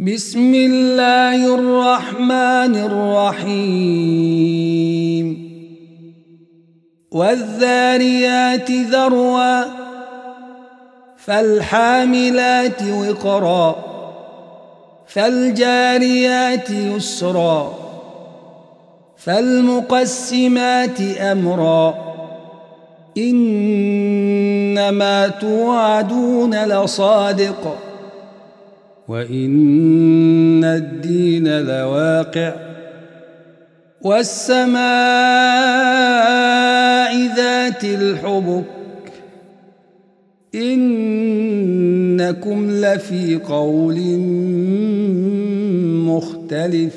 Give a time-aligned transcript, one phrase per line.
[0.00, 2.74] بسم الله الرحمن
[3.44, 5.26] الرحيم.
[7.12, 9.64] والذاريات ذروا
[11.16, 13.76] فالحاملات وقرا
[15.08, 17.74] فالجاريات يسرا
[19.16, 21.94] فالمقسمات أمرا.
[23.18, 27.89] إنما توعدون لصادق.
[29.08, 32.54] وإن الدين لواقع
[34.02, 34.80] والسماء
[37.36, 38.64] ذات الحبك
[40.54, 41.90] إنكم
[42.70, 43.98] لفي قول
[46.06, 46.94] مختلف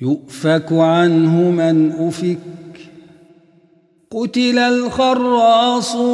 [0.00, 2.38] يؤفك عنه من أفك
[4.10, 6.10] قتل الخراصون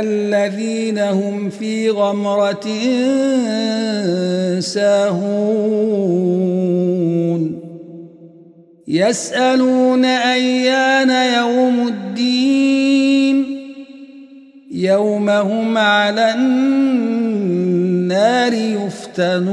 [0.00, 2.66] الذين هم في غمرة
[4.60, 6.32] ساهون.
[8.88, 13.62] يسألون أيان يوم الدين.
[14.72, 19.52] يوم هم على النار يفتنون.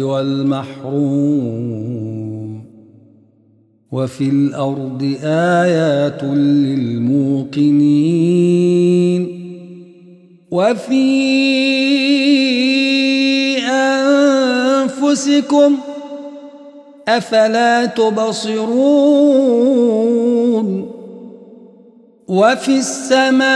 [0.03, 1.69] والمحروم.
[3.93, 7.69] وفي الأرض آيات للموقنين.
[10.51, 11.19] وفي
[14.89, 15.75] أنفسكم
[17.09, 18.99] أفلا تبصرون.
[22.29, 23.49] وفي السماء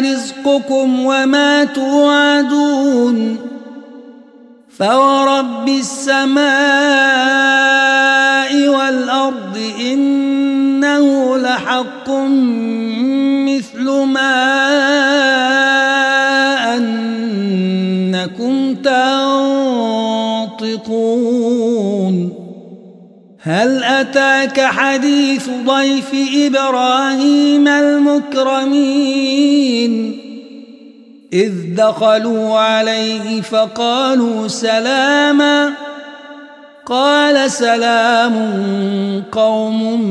[0.00, 3.36] رزقكم وما توعدون
[4.78, 6.48] فورب السماء
[8.68, 12.10] والأرض إنه لحق
[13.48, 14.46] مثل ما
[16.76, 19.20] أنكم تنطقون
[23.42, 29.00] هل أتاك حديث ضيف إبراهيم المكرمين؟
[31.32, 35.72] إذ دخلوا عليه فقالوا سلاما.
[36.86, 38.34] قال سلام
[39.32, 40.02] قوم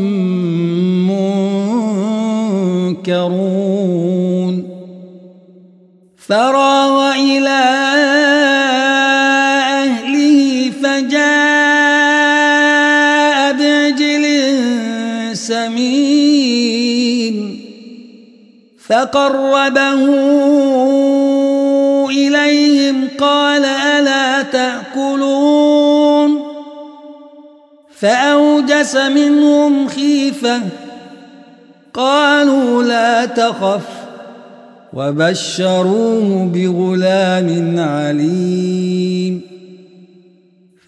[2.90, 4.70] منكرون.
[6.18, 7.60] فراغ إلى
[18.90, 20.06] فقربه
[22.10, 26.42] إليهم قال ألا تأكلون؟
[28.00, 30.62] فأوجس منهم خيفة
[31.94, 33.88] قالوا لا تخف
[34.94, 39.59] وبشروه بغلام عليم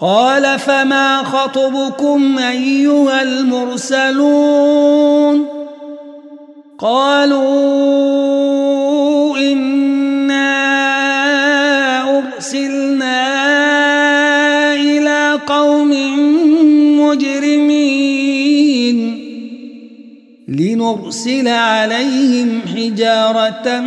[0.00, 4.66] قال فما خطبكم أيها المرسلون
[6.78, 7.48] قالوا
[9.38, 10.48] إنا
[12.18, 13.20] أرسلنا
[14.74, 15.90] إلى قوم
[17.00, 18.20] مجرمين
[20.48, 23.80] لنرسل عليهم حجارة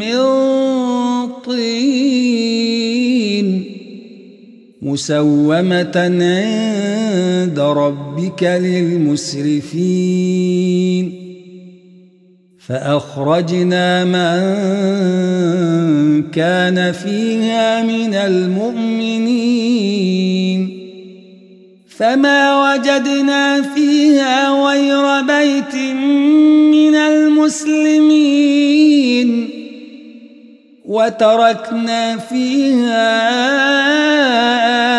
[0.00, 0.18] من
[1.46, 2.09] طين
[4.90, 9.70] مسومة عند ربك للمسرفين.
[12.66, 14.30] فأخرجنا من
[16.30, 19.20] كان فيها من المؤمنين.
[21.88, 25.74] فما وجدنا فيها غير بيت
[26.74, 28.50] من المسلمين.
[30.90, 33.30] وتركنا فيها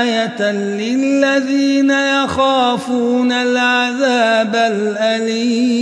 [0.01, 5.81] آية للذين يخافون العذاب الأليم.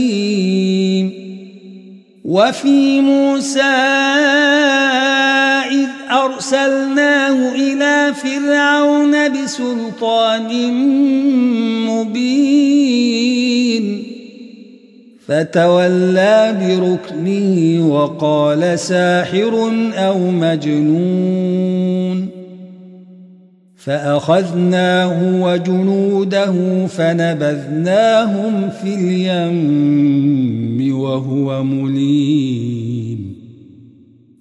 [2.26, 3.62] وفي موسى
[5.70, 10.74] إذ أرسلناه إلى فرعون بسلطان
[11.86, 12.79] مبين.
[15.30, 22.28] فتولى بركنه وقال ساحر أو مجنون.
[23.76, 26.54] فأخذناه وجنوده
[26.88, 33.36] فنبذناهم في اليم وهو مليم.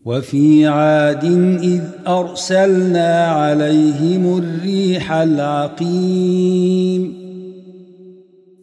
[0.05, 1.25] وفي عاد
[1.63, 7.18] إذ أرسلنا عليهم الريح العقيم.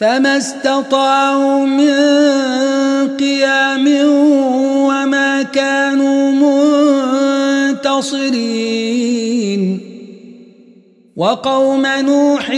[0.00, 1.92] فما استطاعوا من
[3.16, 3.86] قيام
[4.88, 6.32] وما كانوا
[7.92, 9.80] منتصرين
[11.16, 12.50] وقوم نوح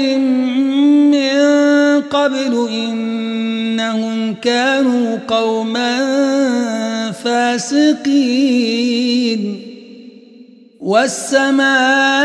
[1.11, 1.41] من
[2.01, 6.03] قبل إنهم كانوا قوما
[7.25, 8.53] فاسقين
[10.81, 12.23] والسماء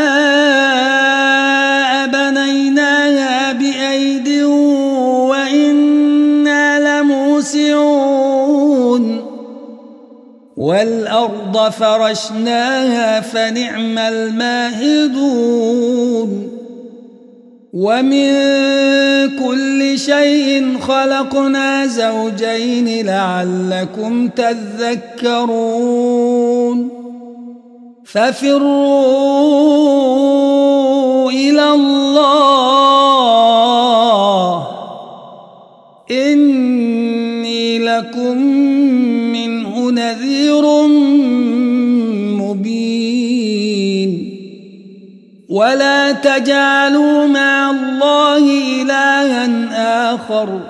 [10.78, 15.28] والأرض فرشناها فنعم الماهدون.
[17.72, 18.30] ومن
[19.38, 25.68] كل شيء خلقنا زوجين لعلكم تذكرون.
[28.04, 29.00] ففروا
[31.30, 32.28] إلى الله.
[36.10, 37.07] إني
[37.88, 38.38] لكم
[39.32, 40.86] منه نذير
[42.36, 44.10] مبين.
[45.48, 48.44] ولا تجعلوا مع الله
[48.82, 50.60] إلها آخر.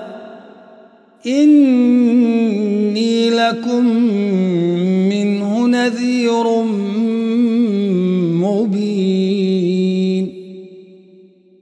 [1.27, 3.85] إني لكم
[5.09, 6.63] منه نذير
[8.43, 10.33] مبين.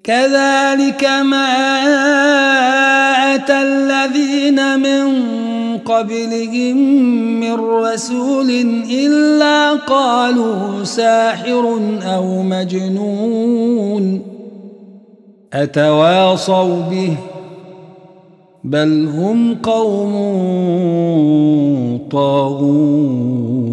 [0.03, 1.47] كذلك ما
[5.97, 6.77] قبلهم
[7.39, 8.49] من رسول
[8.91, 14.21] إلا قالوا ساحر أو مجنون
[15.53, 17.17] أتواصوا به
[18.63, 20.13] بل هم قوم
[22.11, 23.67] طاغون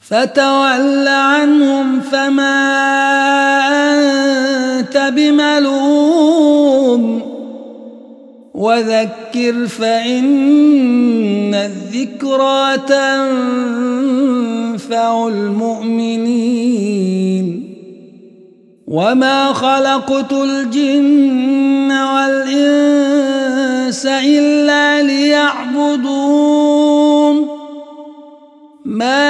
[0.00, 2.60] فتول عنهم فما
[4.80, 5.89] أنت بملوم
[8.60, 14.28] وذكر فإن الذكرى تنفع
[15.28, 16.60] المؤمنين.
[18.86, 23.26] وما خلقت الجن والإنس
[24.06, 26.40] إلا ليعبدون.
[28.84, 29.29] ما